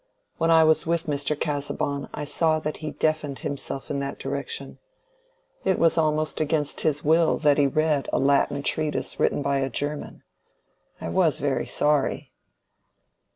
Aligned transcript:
When 0.39 0.49
I 0.49 0.63
was 0.63 0.87
with 0.87 1.05
Mr. 1.05 1.39
Casaubon 1.39 2.09
I 2.11 2.25
saw 2.25 2.57
that 2.57 2.77
he 2.77 2.89
deafened 2.89 3.37
himself 3.45 3.91
in 3.91 3.99
that 3.99 4.17
direction: 4.17 4.79
it 5.63 5.77
was 5.77 5.95
almost 5.95 6.41
against 6.41 6.81
his 6.81 7.03
will 7.05 7.37
that 7.37 7.59
he 7.59 7.67
read 7.67 8.09
a 8.11 8.17
Latin 8.17 8.63
treatise 8.63 9.19
written 9.19 9.43
by 9.43 9.59
a 9.59 9.69
German. 9.69 10.23
I 10.99 11.09
was 11.09 11.37
very 11.37 11.67
sorry." 11.67 12.31